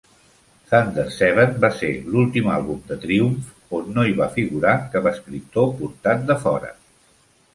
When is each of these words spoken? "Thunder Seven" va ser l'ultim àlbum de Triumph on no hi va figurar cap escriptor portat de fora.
"Thunder 0.69 1.03
Seven" 1.15 1.51
va 1.65 1.69
ser 1.81 1.89
l'ultim 2.13 2.47
àlbum 2.53 2.79
de 2.87 2.97
Triumph 3.03 3.77
on 3.79 3.93
no 3.97 4.05
hi 4.07 4.15
va 4.21 4.29
figurar 4.37 4.73
cap 4.95 5.11
escriptor 5.13 5.69
portat 5.83 6.25
de 6.33 6.39
fora. 6.47 6.73